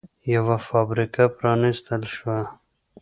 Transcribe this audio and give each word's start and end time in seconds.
یوه 0.35 0.57
فابریکه 0.67 1.23
پرانېستل 1.37 2.01
شوه 2.15 2.39